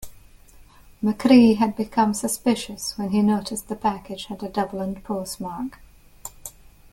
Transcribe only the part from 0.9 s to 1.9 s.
McCrea had